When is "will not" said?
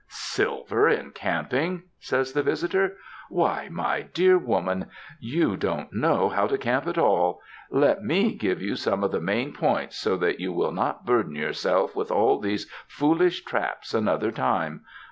10.53-11.05